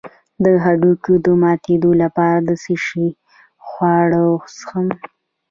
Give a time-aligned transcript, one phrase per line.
[0.43, 3.07] د هډوکو د ماتیدو لپاره د څه شي
[3.67, 4.87] ښوروا وڅښم؟